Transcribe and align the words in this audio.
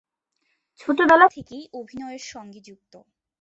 ছোটবেলা 0.79 1.27
থেকেই 1.27 1.63
অভিনয়ের 1.73 2.23
সঙ্গে 2.25 2.59
যুক্ত। 2.59 2.93